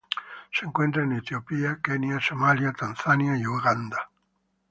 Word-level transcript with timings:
Se 0.51 0.65
encuentra 0.65 1.03
en 1.03 1.11
Etiopía, 1.11 1.79
Kenia, 1.79 2.19
Somalia, 2.19 2.71
Tanzania 2.73 3.37
y 3.37 3.45
Uganda. 3.45 4.09